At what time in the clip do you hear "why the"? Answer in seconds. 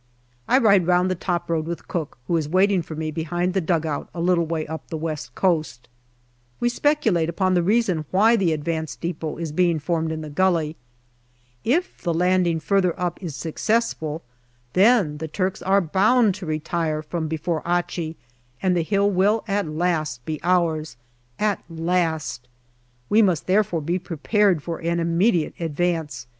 8.09-8.51